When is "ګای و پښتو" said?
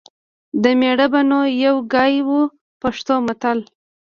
1.93-3.15